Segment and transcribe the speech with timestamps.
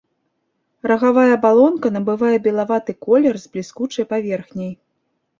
[0.91, 4.73] Рагавая абалонка набывае белаваты колер з бліскучай паверхняй.